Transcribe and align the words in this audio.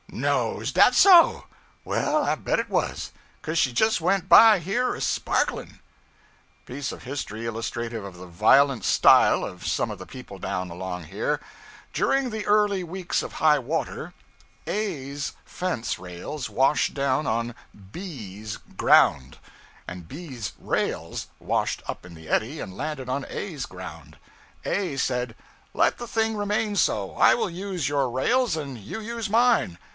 'No! 0.13 0.59
Is 0.59 0.73
dat 0.73 0.93
so? 0.93 1.45
Well, 1.85 2.23
I 2.23 2.33
bet 2.35 2.59
it 2.59 2.69
was 2.69 3.11
cause 3.43 3.57
she 3.57 3.69
jes' 3.71 4.01
went 4.01 4.27
by 4.27 4.59
here 4.59 4.93
a 4.93 4.99
sparklin'!' 4.99 5.79
Piece 6.65 6.91
of 6.91 7.03
history 7.03 7.45
illustrative 7.45 8.03
of 8.03 8.17
the 8.17 8.25
violent 8.25 8.83
style 8.83 9.45
of 9.45 9.65
some 9.65 9.89
of 9.89 9.99
the 9.99 10.05
people 10.07 10.37
down 10.37 10.69
along 10.69 11.05
here, 11.05 11.39
During 11.93 12.29
the 12.31 12.45
early 12.45 12.83
weeks 12.83 13.23
of 13.23 13.33
high 13.33 13.59
water, 13.59 14.13
A's 14.67 15.33
fence 15.45 15.97
rails 15.97 16.49
washed 16.49 16.93
down 16.93 17.25
on 17.25 17.55
B's 17.91 18.57
ground, 18.75 19.37
and 19.87 20.07
B's 20.09 20.53
rails 20.59 21.27
washed 21.39 21.81
up 21.87 22.05
in 22.05 22.15
the 22.15 22.27
eddy 22.27 22.59
and 22.59 22.75
landed 22.75 23.07
on 23.07 23.23
A's 23.29 23.65
ground. 23.65 24.17
A 24.65 24.97
said, 24.97 25.35
'Let 25.73 25.99
the 25.99 26.07
thing 26.07 26.35
remain 26.35 26.75
so; 26.75 27.15
I 27.15 27.33
will 27.33 27.49
use 27.51 27.87
your 27.87 28.09
rails, 28.09 28.57
and 28.57 28.77
you 28.77 28.99
use 28.99 29.29
mine.' 29.29 29.77